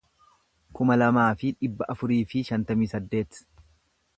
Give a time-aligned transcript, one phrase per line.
[0.77, 3.43] kuma lamaa fi dhibba afurii fi shantamii saddeet